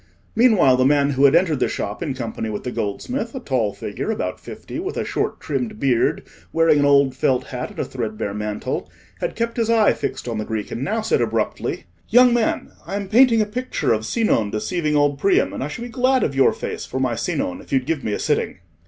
[0.35, 4.09] Meanwhile the man who had entered the shop in company with the goldsmith—a tall figure,
[4.09, 8.33] about fifty, with a short trimmed beard, wearing an old felt hat and a threadbare
[8.33, 12.95] mantle—had kept his eye fixed on the Greek, and now said abruptly— "Young man, I
[12.95, 16.33] am painting a picture of Sinon deceiving old Priam, and I should be glad of
[16.33, 18.57] your face for my Sinon, if you'd give me a sitting."